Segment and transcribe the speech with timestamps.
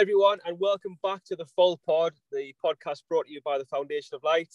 [0.00, 3.58] Hi, everyone, and welcome back to the Full Pod, the podcast brought to you by
[3.58, 4.48] the Foundation of Light.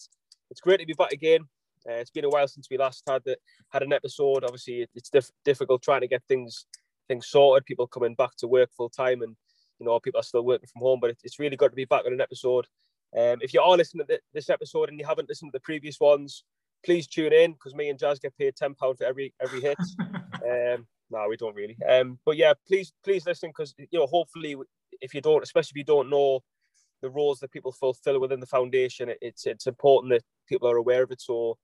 [0.50, 1.42] It's great to be back again.
[1.88, 3.38] Uh, it's been a while since we last had the,
[3.70, 4.44] had an episode.
[4.44, 6.66] Obviously, it's diff- difficult trying to get things
[7.08, 7.64] things sorted.
[7.68, 9.36] People coming back to work full time, and
[9.78, 11.00] you know people are still working from home.
[11.00, 12.66] But it, it's really good to be back on an episode.
[13.16, 16.00] Um, if you are listening to this episode and you haven't listened to the previous
[16.00, 16.44] ones,
[16.84, 19.78] please tune in because me and Jazz get paid ten pound for every every hit.
[20.00, 21.78] um, no, we don't really.
[21.88, 24.56] Um, but yeah, please please listen because you know hopefully
[25.02, 26.42] if you don't, especially if you don't know
[27.02, 31.04] the roles that people fulfill within the foundation, it's it's important that people are aware
[31.04, 31.22] of it.
[31.22, 31.58] So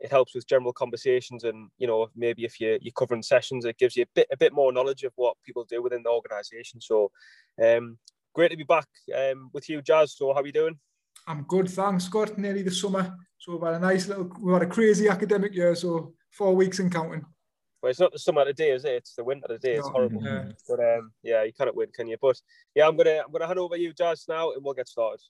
[0.00, 3.78] it helps with general conversations, and you know maybe if you you're covering sessions, it
[3.78, 6.80] gives you a bit a bit more knowledge of what people do within the organisation.
[6.80, 7.10] So
[7.62, 7.98] um,
[8.34, 10.16] great to be back um, with you, Jazz.
[10.16, 10.78] So how are you doing?
[11.26, 12.38] I'm good, thanks, Scott.
[12.38, 15.74] Nearly the summer, so we've had a nice little, we've had a crazy academic year,
[15.74, 17.24] so four weeks and counting.
[17.82, 18.94] Well, it's not the summer today, is it?
[18.94, 19.76] It's the winter today.
[19.76, 20.22] It's horrible.
[20.22, 20.46] Yeah.
[20.68, 22.16] But um, yeah, you cannot win, can you?
[22.20, 22.40] But
[22.74, 25.20] yeah, I'm gonna I'm gonna hand over you, Jazz, now, and we'll get started.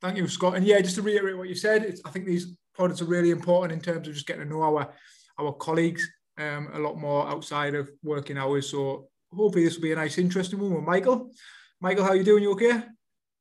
[0.00, 0.56] Thank you, Scott.
[0.56, 3.72] And yeah, just to reiterate what you said, I think these products are really important
[3.72, 4.92] in terms of just getting to know our
[5.38, 8.70] our colleagues um, a lot more outside of working hours.
[8.70, 11.32] So hopefully this will be a nice, interesting one with Michael.
[11.80, 12.42] Michael, how you doing?
[12.42, 12.82] You okay?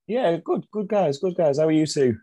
[0.08, 1.60] Yeah, good, good guys, good guys.
[1.60, 2.18] How are you two?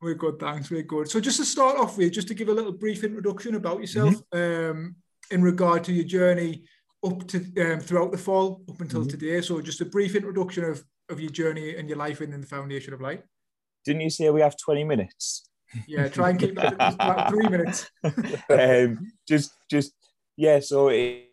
[0.00, 0.70] We're good, thanks.
[0.70, 1.10] We're good.
[1.10, 4.14] So just to start off with, just to give a little brief introduction about yourself.
[4.32, 4.78] Mm-hmm.
[4.78, 4.96] Um,
[5.30, 6.64] in regard to your journey
[7.04, 9.10] up to um, throughout the fall up until mm-hmm.
[9.10, 9.40] today.
[9.40, 12.92] So just a brief introduction of, of your journey and your life within the Foundation
[12.92, 13.22] of Light.
[13.84, 15.48] Didn't you say we have 20 minutes?
[15.86, 17.90] Yeah, try and keep that about three minutes.
[18.50, 19.92] um, just, just,
[20.36, 20.60] yeah.
[20.60, 21.28] So it,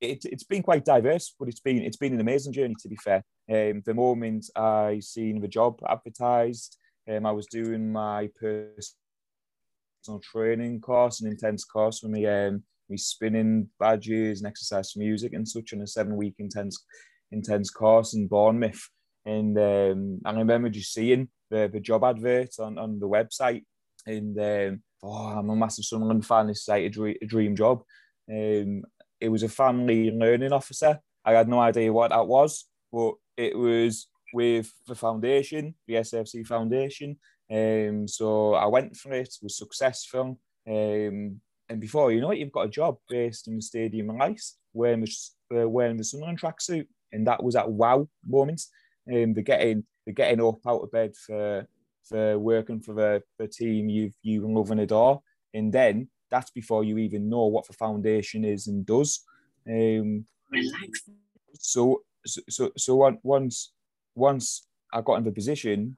[0.00, 2.74] it, has been quite diverse, but it's been it's been an amazing journey.
[2.80, 6.76] To be fair, um, the moment I seen the job advertised,
[7.08, 12.26] um, I was doing my personal training course, an intense course for me.
[12.26, 16.84] Um, me spinning badges and exercise music and such in a seven week intense
[17.32, 18.88] intense course in Bournemouth.
[19.24, 23.64] And um, I remember just seeing the, the job advert on, on the website
[24.06, 26.46] and um, oh, I'm a massive Sunderland fan.
[26.46, 27.82] This is like a, dream, a dream job.
[28.30, 28.82] Um,
[29.20, 30.98] it was a family learning officer.
[31.24, 36.46] I had no idea what that was, but it was with the foundation, the SFC
[36.46, 37.18] Foundation.
[37.50, 40.38] Um, so I went for it, was successful.
[40.68, 41.40] Um,
[41.72, 44.58] and before you know it, you've got a job based in the stadium in Rice,
[44.74, 46.86] wearing the, uh, wearing the Sunderland tracksuit.
[47.12, 48.62] And that was that wow moment.
[49.10, 51.66] Um, they're getting they're getting up out of bed for
[52.04, 55.22] for working for the, the team you've you love and adore.
[55.54, 59.24] And then that's before you even know what the foundation is and does.
[59.66, 61.08] Um, Relax.
[61.54, 63.72] So so so once
[64.14, 65.96] once I got in the position,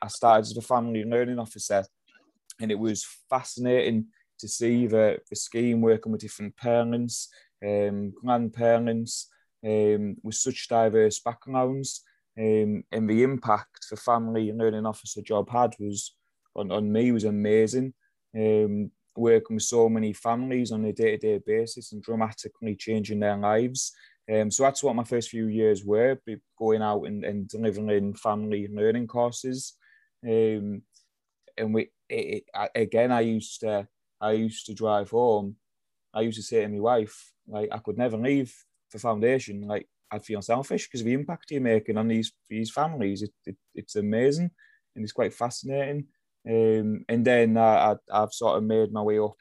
[0.00, 1.84] I started as a family learning officer,
[2.60, 4.06] and it was fascinating
[4.42, 7.28] to see the, the scheme working with different parents,
[7.64, 9.30] um, grandparents,
[9.64, 12.02] um, with such diverse backgrounds.
[12.38, 16.14] Um, and the impact the family learning officer job had was
[16.54, 17.94] on, on me was amazing.
[18.34, 23.92] Um, working with so many families on a day-to-day basis and dramatically changing their lives.
[24.32, 26.18] Um, so that's what my first few years were,
[26.58, 29.76] going out and, and delivering family learning courses.
[30.24, 30.82] Um,
[31.58, 33.86] and we, it, it, again, I used to
[34.22, 35.56] I used to drive home,
[36.14, 38.54] I used to say to my wife, like, I could never leave
[38.92, 39.62] the foundation.
[39.62, 43.22] Like, I'd feel selfish because of the impact you're making on these these families.
[43.22, 44.50] It, it, it's amazing
[44.94, 46.06] and it's quite fascinating.
[46.46, 49.36] Um, and then I, I, have sort of made my way up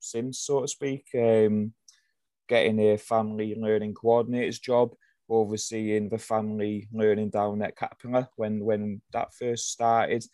[0.00, 1.72] since, so to speak, um,
[2.48, 4.94] getting a family learning coordinator's job,
[5.28, 10.24] overseeing the family learning down at Caterpillar when when that first started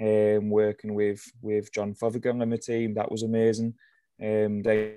[0.00, 2.94] um, working with with John Fothergill and the team.
[2.94, 3.74] That was amazing.
[4.22, 4.94] Um, then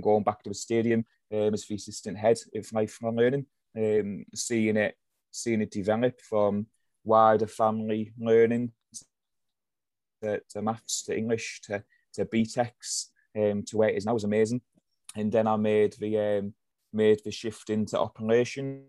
[0.00, 4.76] going back to the stadium um, as the assistant head of lifelong learning, um, seeing
[4.76, 4.94] it
[5.30, 6.66] seeing it develop from
[7.04, 8.72] wider family learning
[10.22, 11.82] to, to maths to English to
[12.14, 13.06] to BTECs
[13.36, 14.60] um, to where it is now was amazing.
[15.16, 16.54] And then I made the um,
[16.92, 18.84] made the shift into operations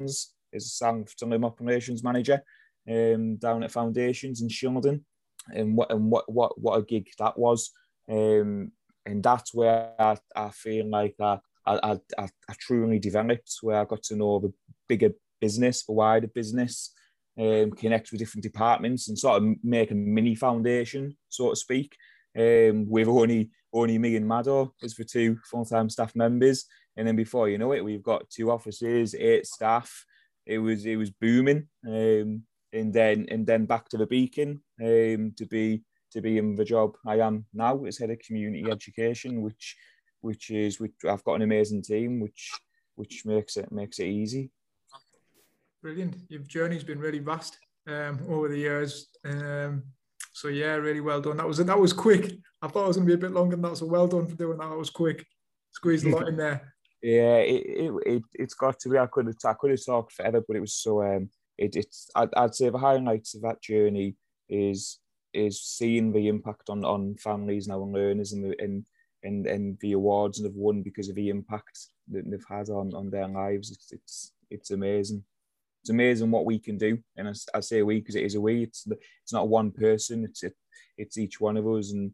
[0.00, 2.42] as a Southampton operations manager
[2.88, 5.02] um, down at Foundations in Shildon,
[5.54, 7.70] and what and what what what a gig that was.
[8.10, 8.72] Um,
[9.06, 13.84] and that's where I, I feel like I, I, I, I truly developed, where I
[13.84, 14.52] got to know the
[14.88, 16.92] bigger business, the wider business,
[17.38, 21.96] um, connect with different departments, and sort of make a mini foundation, so to speak.
[22.38, 27.06] Um, with only only me and Mado as the two full time staff members, and
[27.06, 30.04] then before you know it, we've got two offices, eight staff.
[30.46, 31.68] It was it was booming.
[31.86, 32.42] Um,
[32.72, 35.82] and then and then back to the Beacon um, to be
[36.12, 39.76] to be in the job I am now as head of community education, which
[40.20, 42.50] which is which I've got an amazing team, which
[42.96, 44.50] which makes it makes it easy.
[45.82, 46.16] Brilliant.
[46.28, 47.56] Your journey's been really vast
[47.86, 49.08] um, over the years.
[49.24, 49.84] Um,
[50.32, 51.36] so yeah, really well done.
[51.36, 52.32] That was that was quick.
[52.62, 53.76] I thought it was going to be a bit longer than that.
[53.76, 54.68] So well done for doing that.
[54.68, 55.24] That was quick.
[55.70, 56.74] Squeezed a lot in there.
[57.00, 58.98] Yeah, it, it, it it's got to be.
[58.98, 61.00] I could have I could have talked forever, but it was so.
[61.00, 64.14] Um, it, it's I'd, I'd say the highlights of that journey
[64.48, 65.00] is
[65.34, 68.86] is seeing the impact on on families now and learners and the, and
[69.24, 73.10] and and the awards they've won because of the impact that they've had on on
[73.10, 73.70] their lives.
[73.70, 75.24] It's it's it's amazing.
[75.82, 78.40] It's amazing what we can do, and I, I say we because it is a
[78.40, 78.62] we.
[78.62, 78.86] It's
[79.22, 80.24] it's not one person.
[80.24, 80.54] It's it,
[80.96, 82.12] it's each one of us, and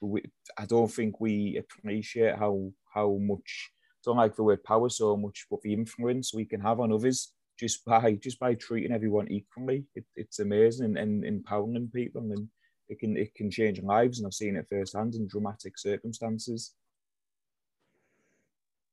[0.00, 0.22] we,
[0.58, 3.70] I don't think we appreciate how how much.
[4.04, 7.32] Don't like the word power so much, but the influence we can have on others
[7.58, 9.84] just by just by treating everyone equally.
[9.94, 12.48] It, it's amazing and, empowering people, and
[12.88, 14.18] it can it can change lives.
[14.18, 16.74] And I've seen it firsthand in dramatic circumstances.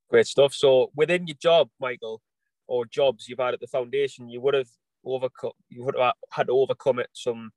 [0.10, 0.54] Great stuff.
[0.54, 2.22] So within your job, Michael,
[2.68, 4.70] or jobs you've had at the foundation, you would have
[5.06, 7.52] overcome you would have had to overcome it some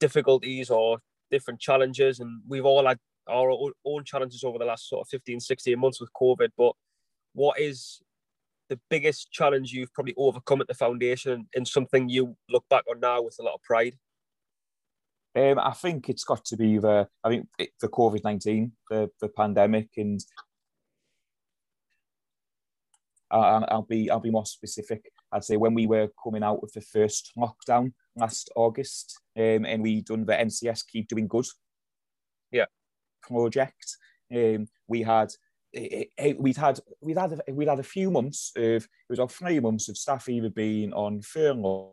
[0.00, 0.98] difficulties or
[1.30, 2.98] different challenges and we've all had
[3.28, 3.50] our
[3.84, 6.72] own challenges over the last sort of 15 16 months with covid but
[7.34, 8.00] what is
[8.68, 13.00] the biggest challenge you've probably overcome at the foundation and something you look back on
[13.00, 13.94] now with a lot of pride
[15.36, 19.28] um, I think it's got to be the I think the COVID nineteen, the the
[19.28, 20.18] pandemic, and
[23.30, 25.12] I'll, I'll be I'll be more specific.
[25.30, 29.82] I'd say when we were coming out of the first lockdown last August, um, and
[29.82, 31.46] we done the NCS Keep Doing Good,
[32.50, 32.66] yeah,
[33.22, 33.98] project.
[34.34, 35.28] Um, we had
[36.38, 39.88] we'd had we'd had we'd had a few months of it was about three months
[39.88, 41.92] of staff either being on furlough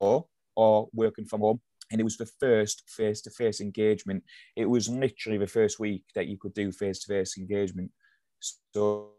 [0.00, 0.26] or,
[0.56, 1.60] or working from home
[1.90, 4.22] and it was the first face-to-face engagement
[4.56, 7.90] it was literally the first week that you could do face-to-face engagement
[8.40, 9.12] so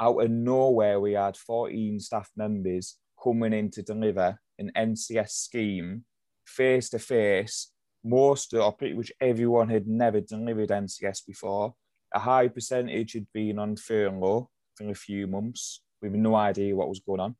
[0.00, 6.04] out of nowhere, we had 14 staff members coming in to deliver an NCS scheme
[6.46, 7.70] face to face.
[8.04, 11.74] Most or pretty much everyone had never delivered NCS before.
[12.14, 16.88] A high percentage had been on furlough for a few months with no idea what
[16.88, 17.36] was going on.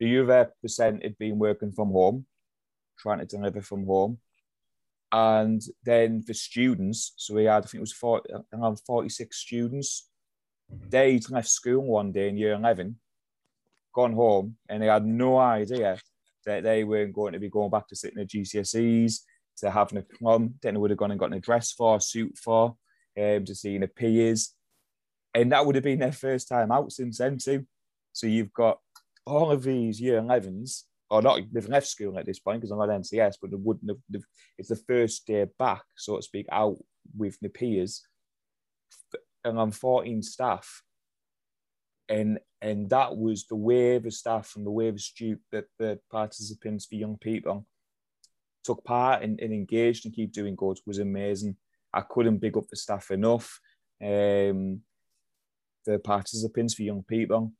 [0.00, 2.26] The other percent had been working from home,
[2.98, 4.18] trying to deliver from home.
[5.12, 10.08] And then the students, so we had, I think it was 40, around 46 students
[10.72, 10.88] mm-hmm.
[10.88, 12.96] They'd left school one day in year 11,
[13.94, 15.98] gone home, and they had no idea
[16.46, 19.20] that they weren't going to be going back to sitting at GCSEs,
[19.58, 22.00] to having a prom, then they would have gone and gotten a dress for, a
[22.00, 22.76] suit for,
[23.20, 24.54] um, to seeing a peers.
[25.34, 27.66] And that would have been their first time out since then, too.
[28.12, 28.78] So you've got
[29.26, 32.78] all of these year 11s, or not, they've left school at this point because I'm
[32.78, 34.22] not NCS, but they wouldn't have,
[34.58, 36.76] it's the first day back, so to speak, out
[37.16, 38.02] with the peers
[39.44, 40.82] and I'm 14 staff.
[42.08, 45.98] And and that was the wave of staff and the wave of student that the
[46.10, 47.66] participants, the young people,
[48.64, 51.56] took part and, and engaged and keep doing good was amazing.
[51.92, 53.60] I couldn't big up the staff enough.
[54.02, 54.80] Um,
[55.86, 57.52] the participants, for young people,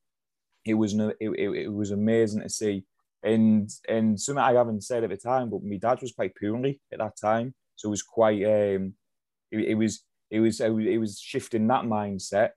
[0.65, 2.85] it was it, it, it was amazing to see.
[3.23, 6.81] And and something I haven't said at the time, but my dad was quite poorly
[6.93, 8.95] at that time, so it was quite um,
[9.51, 12.51] it, it was it was it was shifting that mindset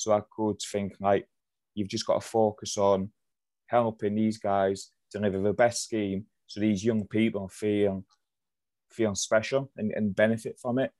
[0.00, 1.28] so I could think like
[1.74, 3.10] you've just got to focus on
[3.66, 8.04] helping these guys deliver the best scheme so these young people feel
[8.90, 10.90] feel special and, and benefit from it.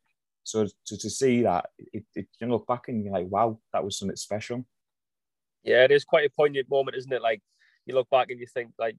[0.45, 3.85] So to, to see that, it, it, you look back and you're like, wow, that
[3.85, 4.65] was something special.
[5.63, 7.23] Yeah, it is quite a poignant moment, isn't it?
[7.23, 7.43] Like
[7.87, 8.97] you look back and you think like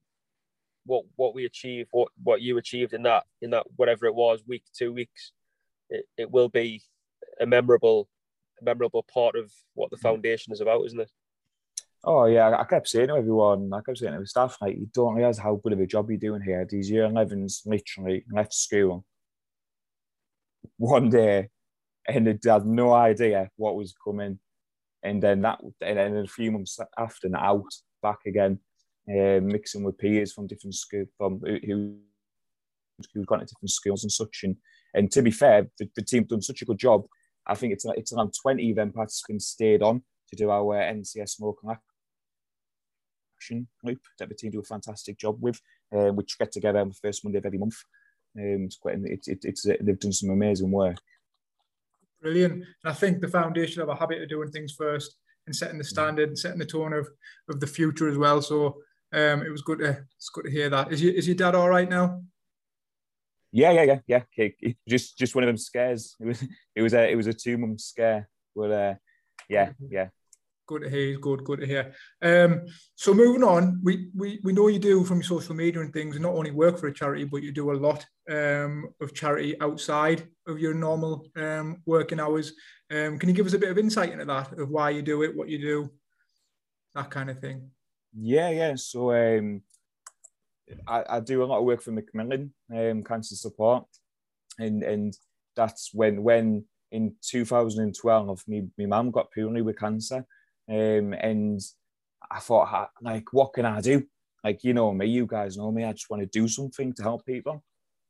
[0.86, 4.44] what what we achieved, what what you achieved in that in that whatever it was,
[4.48, 5.32] week, two weeks,
[5.90, 6.82] it, it will be
[7.40, 8.08] a memorable,
[8.62, 10.02] a memorable part of what the mm.
[10.02, 11.12] foundation is about, isn't it?
[12.04, 14.88] Oh yeah, I kept saying to everyone, I kept saying to the staff, like you
[14.94, 16.66] don't realize how good of a job you're doing here.
[16.68, 19.06] These year 11s literally left school
[20.78, 21.50] one day
[22.08, 24.40] and they had no idea what was coming.
[25.04, 27.66] And then that, and then a few months after, and out
[28.04, 28.60] back again,
[29.10, 31.98] uh, mixing with peers from different school, from who
[33.14, 34.42] who've gone to different schools and such.
[34.44, 34.58] And,
[34.94, 37.06] and to be fair, the, the team done such a good job
[37.48, 41.62] I think it's it's around 20 event participants stayed on to do our NCS smoke
[43.38, 45.60] action group that the team do a fantastic job with,
[45.94, 47.76] um, which get together on the first Monday of every month.
[48.38, 50.98] Um, it's quite, it, it, it's they've done some amazing work.
[52.22, 52.54] Brilliant.
[52.54, 55.16] And I think the foundation of a habit of doing things first
[55.48, 57.08] and setting the standard and setting the tone of,
[57.50, 58.42] of the future as well.
[58.42, 58.78] So
[59.14, 60.92] um, it was good to it's good to hear that.
[60.92, 62.22] Is your is your dad all right now?
[63.52, 64.72] Yeah, yeah, yeah, yeah.
[64.88, 66.16] Just just one of them scares.
[66.22, 66.44] It was
[66.76, 68.30] it was a it was a two month scare.
[68.56, 68.94] But uh,
[69.50, 70.08] yeah, yeah.
[70.72, 71.18] Good to hear.
[71.18, 71.94] Good, good to hear.
[72.22, 75.92] Um, so moving on, we, we we know you do from your social media and
[75.92, 79.60] things, not only work for a charity, but you do a lot um, of charity
[79.60, 82.54] outside of your normal um, working hours.
[82.90, 85.24] Um, can you give us a bit of insight into that, of why you do
[85.24, 85.92] it, what you do,
[86.96, 87.70] that kind of thing?
[88.18, 88.76] Yeah, yeah.
[88.76, 89.64] So um,
[90.88, 93.88] I, I do a lot of work for Macmillan um, Cancer Support,
[94.58, 95.18] and and
[95.54, 96.64] that's when when
[96.94, 100.26] in 2012 me my mum got poorly with cancer,
[100.72, 101.60] um, and
[102.32, 104.04] I thought like what can I do?
[104.44, 105.84] Like you know me, you guys know me.
[105.84, 107.64] I just want to do something to help people.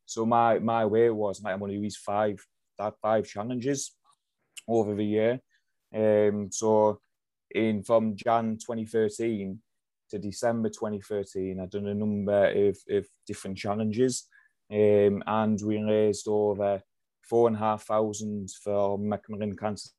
[0.06, 2.38] So my my way was like I'm going to use five
[2.78, 3.94] that five challenges
[4.68, 5.40] over the year.
[5.94, 7.00] Um, so
[7.50, 9.58] in from Jan 2013
[10.10, 14.28] to December 2013, I've done a number of, of different challenges
[14.70, 16.80] um, and we raised over
[17.22, 19.90] four and a half thousand for Macmillan Cancer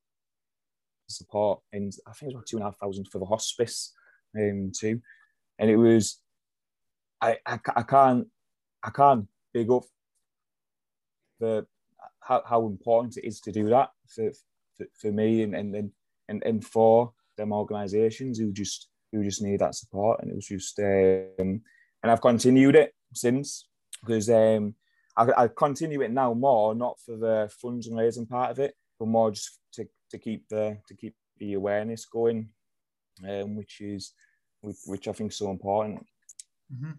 [1.08, 3.94] Support and I think it was about two and a half thousand for the hospice
[4.38, 5.02] um, too.
[5.60, 6.20] And it was,
[7.22, 8.28] I, I, I can't,
[8.84, 9.84] I can't big up
[11.40, 11.66] the
[12.20, 14.32] how, how important it is to do that for,
[14.78, 15.92] for, for me and, and,
[16.30, 20.22] and, and for them organisations who just who just need that support.
[20.22, 21.62] And it was just, um,
[22.02, 23.68] and I've continued it since
[24.02, 24.76] because um,
[25.16, 28.74] I, I continue it now more, not for the funds and raising part of it,
[29.00, 32.50] but more just to, to keep the to keep the awareness going,
[33.28, 34.14] um, which is
[34.62, 36.06] which I think is so important.
[36.74, 36.92] Mm-hmm.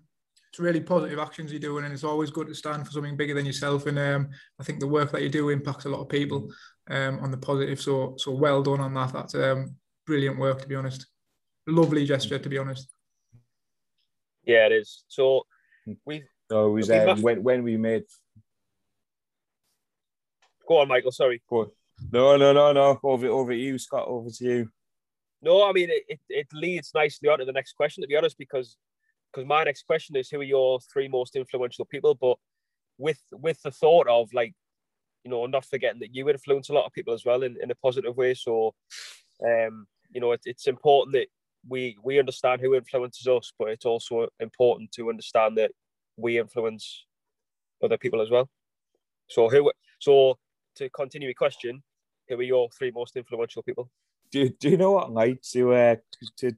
[0.51, 3.35] It's really positive actions you're doing, and it's always good to stand for something bigger
[3.35, 3.87] than yourself.
[3.87, 4.29] And um,
[4.61, 6.53] I think the work that you do impacts a lot of people
[6.91, 7.81] um, on the positive.
[7.81, 9.13] So so well done on that.
[9.13, 9.75] That's um,
[10.07, 11.07] brilliant work, to be honest
[11.67, 12.89] lovely gesture, to be honest.
[14.45, 15.05] Yeah, it is.
[15.09, 15.47] So
[16.05, 16.25] we.
[16.51, 18.05] So it was um, when when we made.
[20.69, 21.13] Go on, Michael.
[21.13, 21.43] Sorry.
[21.49, 21.71] Go on.
[22.13, 23.01] No, no, no, no.
[23.03, 24.07] Over, over to you, Scott.
[24.07, 24.69] Over to you.
[25.45, 28.01] No, I mean it, it, leads nicely on to the next question.
[28.03, 28.79] To be honest, because
[29.31, 32.39] because my next question is who are your three most influential people, but
[32.97, 34.55] with with the thought of like,
[35.23, 37.71] you know, not forgetting that you influence a lot of people as well in, in
[37.71, 38.33] a positive way.
[38.33, 38.75] So,
[39.45, 41.27] um, you know, it, it's important that
[41.69, 45.73] we we understand who influences us, but it's also important to understand that
[46.17, 47.05] we influence
[47.83, 48.49] other people as well.
[49.29, 50.39] So who so
[50.77, 51.83] to continue your question,
[52.29, 53.91] who are your three most influential people?
[54.31, 55.97] Do, do you know what I like to uh,
[56.39, 56.53] to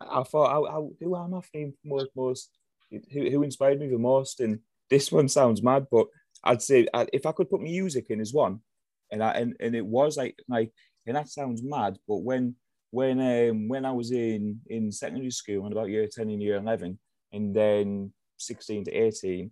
[0.00, 2.50] I thought how, how who am I thinking most most
[2.90, 6.06] who, who inspired me the most and this one sounds mad but
[6.44, 8.60] I'd say uh, if I could put music in as one
[9.10, 10.72] and I and, and it was like like
[11.06, 12.56] and that sounds mad but when
[12.90, 16.56] when um, when I was in in secondary school and about year 10 and year
[16.56, 16.98] 11
[17.32, 19.50] and then 16 to 18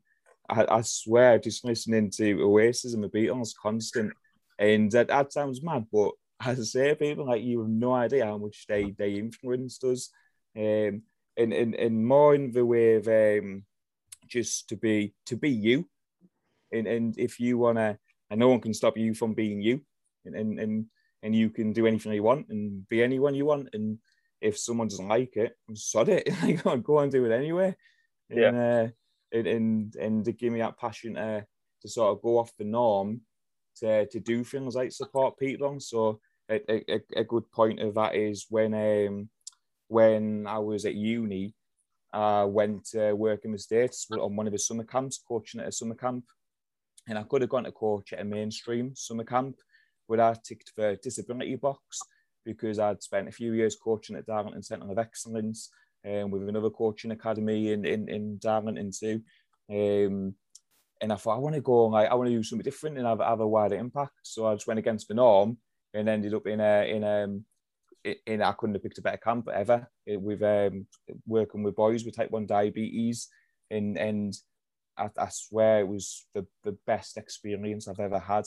[0.49, 4.12] I, I swear just listening to Oasis and the Beatles constant
[4.61, 8.26] and that, that sounds mad but as I say people like you have no idea
[8.26, 10.11] how much they they influenced us
[10.57, 11.02] um,
[11.37, 13.64] and, and, and more in the way of um,
[14.29, 15.88] just to be to be you
[16.71, 17.99] and, and if you want to
[18.31, 19.81] and no one can stop you from being you
[20.25, 20.87] and, and, and
[21.23, 23.69] and you can do anything you want and be anyone you want.
[23.73, 23.99] And
[24.40, 26.29] if someone doesn't like it, sod it.
[26.83, 27.76] go and do it anyway.
[28.29, 28.49] Yeah.
[28.49, 28.88] And, uh,
[29.33, 31.45] and, and, and to give me that passion to,
[31.83, 33.21] to sort of go off the norm
[33.77, 35.79] to, to do things like support people.
[35.81, 36.61] So a,
[36.93, 39.29] a, a good point of that is when um,
[39.89, 41.55] when I was at uni,
[42.12, 45.69] I went to work in the States on one of the summer camps, coaching at
[45.69, 46.25] a summer camp.
[47.09, 49.57] And I could have gone to coach at a mainstream summer camp,
[50.09, 52.00] but I ticked the disability box
[52.45, 55.71] because I'd spent a few years coaching at Darlington Centre of Excellence
[56.07, 59.23] um, with another coaching academy in, in, in Darlington too.
[59.71, 60.35] Um,
[61.00, 63.07] and I thought, I want to go, like, I want to do something different and
[63.07, 64.12] have, have a wider impact.
[64.23, 65.59] So I just went against the norm
[65.95, 67.45] and ended up in a, in um,
[68.26, 70.87] in I couldn't have picked a better camp ever with um,
[71.26, 73.28] working with boys with type 1 diabetes
[73.71, 74.35] and and
[74.97, 78.47] I, I swear it was the, the best experience I've ever had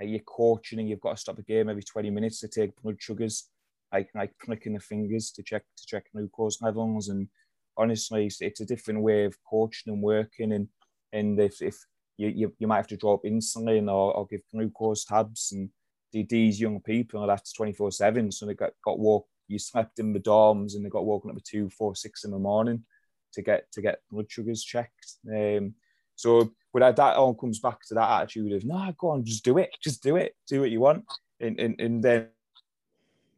[0.00, 2.80] uh, you're coaching and you've got to stop the game every 20 minutes to take
[2.82, 3.48] blood sugars,
[3.92, 7.08] like like clicking the fingers to check to check glucose levels.
[7.08, 7.28] And
[7.76, 10.52] honestly, it's, it's a different way of coaching and working.
[10.52, 10.68] And
[11.12, 11.76] and if, if
[12.16, 15.68] you, you, you might have to drop insulin or, or give glucose tabs and
[16.12, 20.20] these young people that's 24 7 so they got got walk you slept in the
[20.20, 22.84] dorms and they got woken up at two four six in the morning
[23.32, 25.74] to get to get blood sugars checked um,
[26.14, 29.58] so but that all comes back to that attitude of, no, go on, just do
[29.58, 31.04] it, just do it, do what you want.
[31.38, 32.28] And, and, and then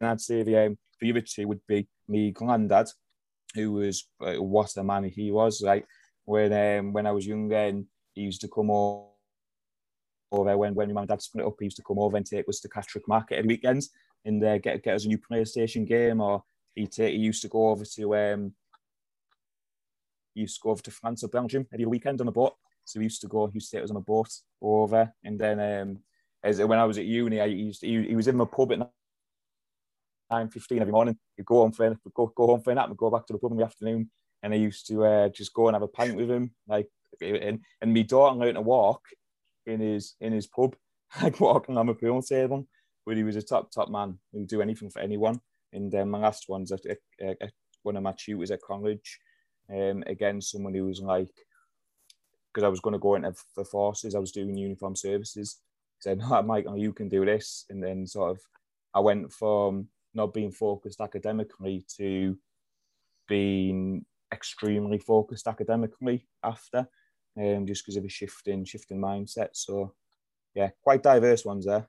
[0.01, 2.87] I'd say the, um, the other two would be me granddad,
[3.53, 5.61] who was uh, what a man he was.
[5.61, 5.85] Like
[6.25, 7.85] when um, when I was younger, and
[8.17, 11.99] he used to come over when when my dad split up, he used to come
[11.99, 13.83] over and take us to Catterick Market every weekend.
[14.27, 16.43] and uh, get get us a new PlayStation game, or
[16.75, 18.53] he, he used to go over to um,
[20.35, 22.53] he used to go over to France or Belgium every weekend on a boat.
[22.85, 24.29] So he used to go, he used to take us on a boat
[24.61, 25.99] over, and then um,
[26.43, 28.71] as when I was at uni, I used to, he, he was in my pub
[28.73, 28.91] at
[30.29, 31.17] nine fifteen every morning.
[31.35, 33.39] He'd go home for go go home for a nap and go back to the
[33.39, 34.09] pub in the afternoon.
[34.43, 36.87] And I used to uh, just go and have a pint with him, like
[37.21, 39.01] and and my daughter learned to walk
[39.65, 40.75] in his in his pub,
[41.21, 42.67] like walking on a pool table.
[43.05, 44.19] But he was a top top man.
[44.31, 45.39] He would do anything for anyone.
[45.73, 47.51] And um, my last one's at, at, at
[47.83, 49.19] one of my tutors at college.
[49.69, 51.33] Um, again, someone who was like,
[52.47, 55.59] because I was going to go into the forces, I was doing uniform services.
[55.99, 57.65] Said, no, Michael, you can do this.
[57.69, 58.39] And then sort of,
[58.93, 62.37] I went from not being focused academically to
[63.27, 66.87] being extremely focused academically after,
[67.39, 69.49] um, just because of a shift in shifting mindset.
[69.53, 69.93] So,
[70.55, 71.87] yeah, quite diverse ones there.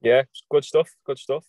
[0.00, 0.90] Yeah, good stuff.
[1.04, 1.44] Good stuff.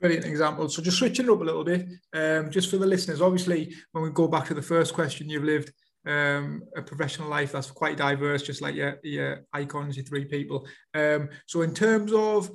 [0.00, 0.68] Brilliant example.
[0.68, 4.02] So just switching it up a little bit, um, just for the listeners, obviously, when
[4.02, 5.72] we go back to the first question, you've lived
[6.04, 10.66] um, a professional life that's quite diverse, just like your, your icons, your three people.
[10.92, 12.50] Um, so in terms of,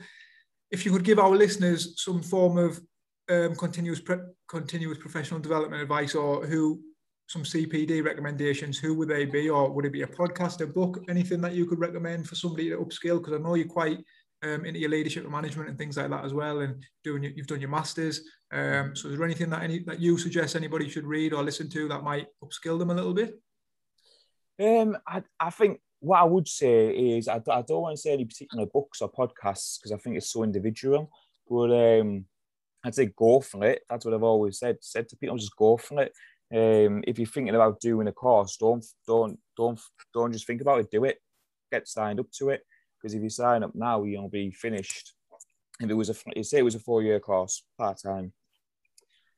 [0.71, 2.81] if you could give our listeners some form of
[3.29, 4.01] um, continuous
[4.47, 6.81] continuous professional development advice or who
[7.27, 9.49] some CPD recommendations, who would they be?
[9.49, 12.69] Or would it be a podcast, a book, anything that you could recommend for somebody
[12.69, 13.19] to upskill?
[13.19, 13.99] Because I know you're quite
[14.43, 17.33] um, into your leadership and management and things like that as well, and doing your,
[17.33, 18.21] you've done your masters.
[18.51, 21.69] Um, so, is there anything that any that you suggest anybody should read or listen
[21.71, 23.33] to that might upskill them a little bit?
[24.59, 28.13] Um, I, I think what I would say is I, I don't want to say
[28.13, 31.11] any particular books or podcasts because I think it's so individual.
[31.49, 32.25] But um,
[32.87, 33.81] I'd say go for it.
[33.89, 34.77] That's what I've always said.
[34.79, 36.13] Said to people, just go for it.
[36.53, 39.79] Um, if you're thinking about doing a course, don't don't don't
[40.13, 40.89] don't just think about it.
[40.89, 41.17] Do it.
[41.69, 42.61] Get signed up to it.
[42.97, 45.13] Because if you sign up now, you'll be finished.
[45.81, 48.33] If it was a, you say it was a four-year course, part-time.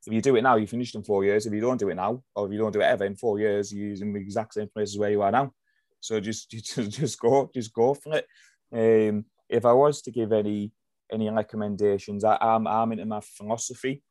[0.06, 1.44] If you do it now, you're finished in four years.
[1.44, 3.38] If you don't do it now, or if you don't do it ever in four
[3.38, 5.52] years, you're using the exact same places where you are now.
[5.98, 8.26] So just just, just go, just go for it.
[8.72, 10.72] Um, if I was to give any
[11.12, 14.02] any recommendations, I, am I'm, I'm into my philosophy.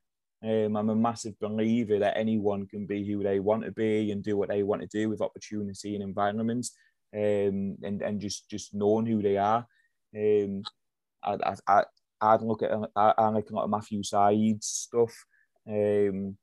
[0.44, 4.24] Um, I'm a massive believer that anyone can be who they want to be and
[4.24, 6.66] do what they want to do with opportunity and environment
[7.14, 9.66] um, and and just just knowing who they are.
[10.16, 10.64] Um,
[11.24, 11.84] I I
[12.22, 15.14] I'd look at I, I like a lot of Matthew Syed's stuff.
[15.68, 16.38] Um,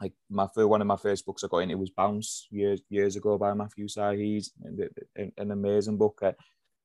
[0.00, 3.16] like my first, one of my first books I got into was Bounce years years
[3.16, 6.20] ago by Matthew an, an amazing book.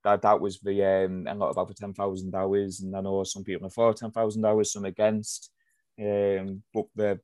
[0.03, 3.23] That that was the um, a lot about the ten thousand hours, and I know
[3.23, 5.51] some people are for ten thousand hours, some against.
[5.99, 7.19] Um, but the,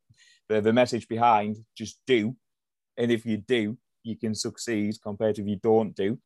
[0.49, 2.35] the the message behind just do,
[2.97, 6.19] and if you do, you can succeed compared to if you don't do.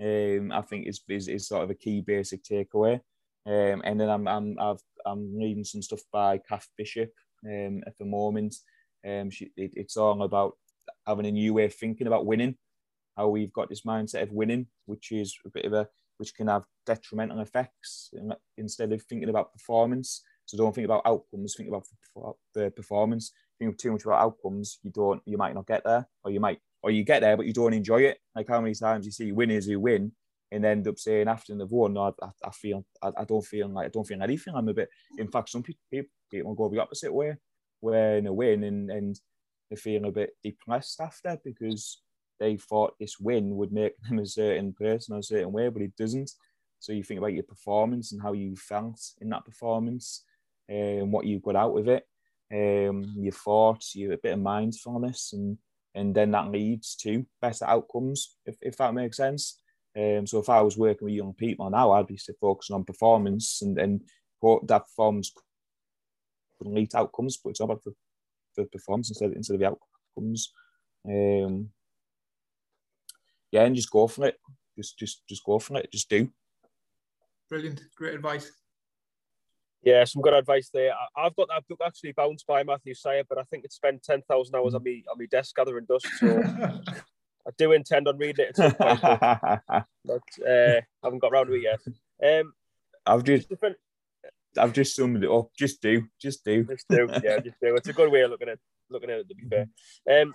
[0.00, 3.00] Um, I think is, is is sort of a key basic takeaway.
[3.46, 7.12] Um, and then I'm I'm I've, I'm reading some stuff by Cath Bishop
[7.44, 8.54] um, at the moment.
[9.06, 10.56] Um, she, it, it's all about
[11.06, 12.56] having a new way of thinking about winning.
[13.20, 16.46] How we've got this mindset of winning, which is a bit of a which can
[16.48, 18.10] have detrimental effects
[18.56, 20.22] instead of thinking about performance.
[20.46, 21.84] So don't think about outcomes, think about
[22.54, 23.32] the performance.
[23.58, 26.60] Think too much about outcomes, you don't, you might not get there, or you might
[26.82, 28.18] or you get there but you don't enjoy it.
[28.34, 30.12] Like how many times you see winners who win
[30.50, 33.68] and end up saying after they've won, no, I, I feel I, I, don't feel
[33.68, 34.54] like I don't feel anything.
[34.54, 34.88] I'm a bit.
[35.18, 37.36] In fact, some people people go the opposite way,
[37.80, 39.20] where a win and and
[39.68, 42.02] they feel a bit depressed after because
[42.40, 45.96] they thought this win would make them a certain person a certain way, but it
[45.96, 46.32] doesn't.
[46.78, 50.24] So you think about your performance and how you felt in that performance,
[50.68, 52.06] and um, what you got out of it,
[52.52, 55.58] um, your thoughts, your a bit of mindfulness, and
[55.94, 59.60] and then that leads to better outcomes, if, if that makes sense.
[59.96, 63.60] Um, so if I was working with young people now, I'd be focusing on performance
[63.62, 64.00] and, and
[64.38, 65.32] what that performance
[66.58, 67.92] could lead to outcomes, but it's about the,
[68.56, 70.52] the performance instead, instead of the outcomes.
[71.04, 71.70] Um,
[73.52, 74.36] yeah, and just go for it.
[74.76, 75.90] Just just just go for it.
[75.92, 76.28] Just do.
[77.48, 77.82] Brilliant.
[77.96, 78.52] Great advice.
[79.82, 80.92] Yeah, some good advice there.
[81.16, 84.02] I, have got that book actually bounced by Matthew Syed, but I think it's spent
[84.02, 86.06] ten thousand hours on me on my desk gathering dust.
[86.18, 86.42] So
[87.46, 89.00] I do intend on reading it at some point,
[90.04, 92.40] but uh, haven't got around to it yet.
[92.40, 92.52] Um,
[93.06, 93.64] I've just, just
[94.58, 95.48] I've just summed it up.
[95.58, 97.08] Just do, just do, just do.
[97.24, 97.74] Yeah, just do.
[97.74, 98.58] It's a good way of looking at
[98.90, 99.28] looking at it.
[99.30, 100.34] To be fair, um,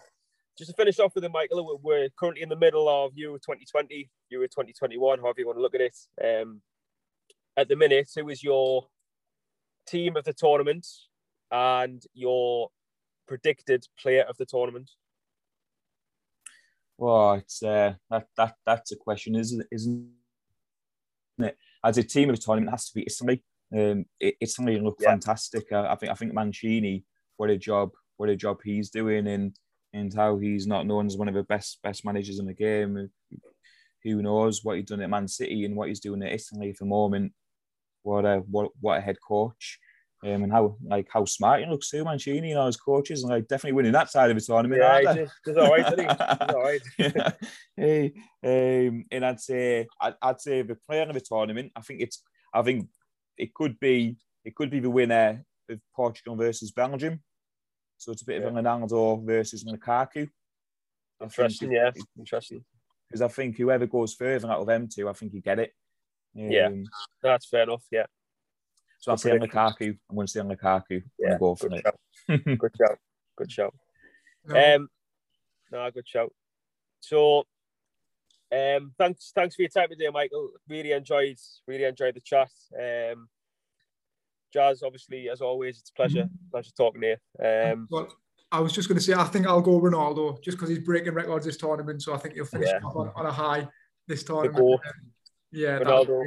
[0.57, 4.09] just to finish off with the Michael, we're currently in the middle of Euro 2020,
[4.29, 5.97] Euro 2021, however you want to look at it.
[6.23, 6.61] Um,
[7.57, 8.87] at the minute, who is your
[9.87, 10.87] team of the tournament
[11.51, 12.69] and your
[13.27, 14.89] predicted player of the tournament?
[16.97, 20.09] Well, it's uh, that that that's a question, isn't isn't
[21.39, 21.57] it?
[21.83, 23.43] As a team of the tournament, it has to be Italy.
[23.75, 25.09] Um, it, Italy look yeah.
[25.09, 25.71] fantastic.
[25.73, 27.03] I, I, think I think Mancini,
[27.35, 29.57] what a job, what a job he's doing, and
[29.95, 33.09] and how he's not known as one of the best best managers in the game.
[34.03, 36.83] Who knows what he's done at Man City and what he's doing at Italy for
[36.83, 37.31] the moment.
[38.03, 39.79] What a what what a head coach.
[40.23, 43.31] Um, and how like how smart he looks too, Mancini and all his coaches, and
[43.31, 44.81] like definitely winning that side of the tournament.
[44.81, 46.07] Yeah, he's, he's all right, isn't he?
[46.07, 46.81] All right.
[46.97, 47.31] yeah.
[47.75, 51.71] Hey, um, and I'd say I'd, I'd say the player of the tournament.
[51.75, 52.89] I think it's I think
[53.37, 57.21] it could be it could be the winner of Portugal versus Belgium.
[57.97, 58.47] So it's a bit yeah.
[58.47, 60.29] of a Ronaldo versus Lukaku.
[61.21, 62.63] Interesting, yeah, interesting.
[63.07, 65.71] Because I think whoever goes further out of them two, I think you get it.
[66.37, 66.69] Um, yeah,
[67.21, 67.83] that's fair enough.
[67.91, 68.05] Yeah.
[68.99, 69.97] So I'll say Lukaku.
[70.09, 71.03] I'm going to say Lukaku.
[71.19, 71.85] Yeah, go for it.
[72.59, 72.97] good shout.
[73.37, 73.75] Good shout.
[74.45, 74.75] No.
[74.75, 74.89] Um,
[75.71, 76.33] no, good shout.
[76.99, 77.43] So,
[78.51, 80.51] um, thanks, thanks for your time today, Michael.
[80.67, 82.49] Really enjoyed, really enjoyed the chat.
[82.73, 83.27] Um,
[84.55, 86.49] Jazz, obviously, as always, it's a pleasure, mm-hmm.
[86.49, 87.45] pleasure talking to you.
[87.45, 88.07] Um, well,
[88.51, 91.13] I was just going to say, I think I'll go Ronaldo just because he's breaking
[91.13, 92.01] records this tournament.
[92.01, 92.79] So I think he'll finish yeah.
[92.79, 93.67] on, on, a high
[94.07, 94.79] this tournament.
[95.51, 96.23] Yeah, Ronaldo.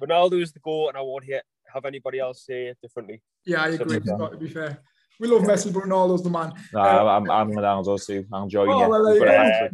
[0.00, 1.42] Ronaldo is the goal, and I won't hit
[1.72, 3.22] have anybody else say it differently.
[3.44, 3.98] Yeah, I agree.
[4.00, 4.78] to be fair.
[5.20, 6.52] We love Messi, but Ronaldo's the man.
[6.72, 8.26] No, um, I'm, I'm Ronaldo too.
[8.32, 9.68] I'm enjoying oh, well, yeah.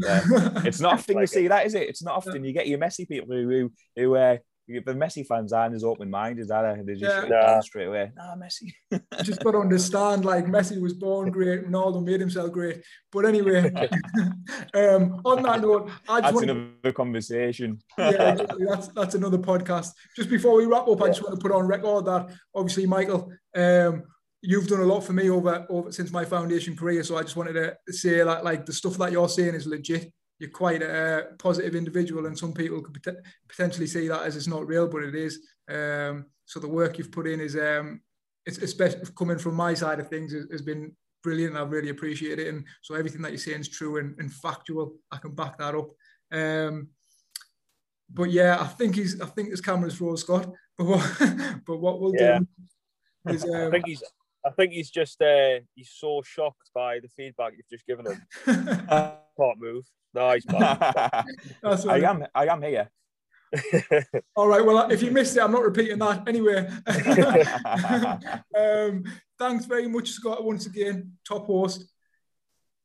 [0.65, 1.49] It's not often like you see it.
[1.49, 1.89] that, is it?
[1.89, 4.37] It's not often you get your Messi people who who who uh,
[4.69, 6.83] the Messi fans aren't as open minded, are they?
[6.83, 7.61] They just yeah.
[7.61, 8.13] straight away.
[8.15, 8.73] Nah, Messi.
[9.23, 12.83] just got to understand, like Messi was born great, Ronaldo made himself great.
[13.11, 13.73] But anyway,
[14.75, 17.79] um, on that note, I just that's want another to, conversation.
[17.97, 18.35] yeah,
[18.69, 19.93] that's that's another podcast.
[20.15, 23.33] Just before we wrap up, I just want to put on record that obviously, Michael.
[23.57, 24.05] Um,
[24.41, 27.03] you've done a lot for me over, over since my foundation career.
[27.03, 30.13] So I just wanted to say that like the stuff that you're saying is legit
[30.39, 34.47] you're quite a positive individual, and some people could pot- potentially see that as it's
[34.47, 35.41] not real, but it is.
[35.69, 38.01] Um, so the work you've put in is, um,
[38.47, 41.57] it's especially coming from my side of things, has, has been brilliant.
[41.57, 44.95] I really appreciate it, and so everything that you're saying is true and, and factual.
[45.11, 45.91] I can back that up.
[46.33, 46.89] Um,
[48.11, 49.21] but yeah, I think he's.
[49.21, 50.51] I think his camera's roll, Scott.
[50.79, 52.39] But what, but what we'll yeah.
[52.39, 54.05] do is, um, I think he's.
[54.47, 55.21] I think he's just.
[55.21, 58.23] Uh, he's so shocked by the feedback you've just given him.
[59.37, 59.85] Part move.
[60.19, 60.45] Nice,
[61.87, 62.27] I am.
[62.35, 62.91] I am here.
[64.37, 64.65] All right.
[64.65, 66.69] Well, if you missed it, I'm not repeating that anyway.
[68.59, 69.05] um,
[69.39, 70.45] thanks very much, Scott.
[70.45, 71.85] Once again, top host.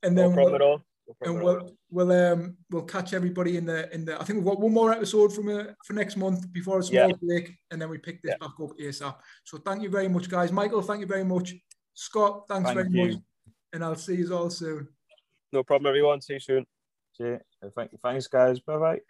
[0.04, 0.82] And then no problem we'll, at all.
[1.26, 4.20] No and we'll we'll um we'll catch everybody in the in the.
[4.20, 7.10] I think we've got one more episode from uh, for next month before a small
[7.10, 7.16] yeah.
[7.22, 8.48] break, and then we pick this yeah.
[8.48, 9.16] back up asap.
[9.44, 10.52] So thank you very much, guys.
[10.52, 11.54] Michael, thank you very much.
[11.94, 13.08] Scott, thanks thank very you.
[13.14, 13.24] much,
[13.74, 14.88] and I'll see you all soon.
[15.52, 16.22] No problem, everyone.
[16.22, 16.66] See you soon.
[17.20, 17.38] Yeah,
[18.02, 18.60] thanks, guys.
[18.60, 19.02] Bye bye.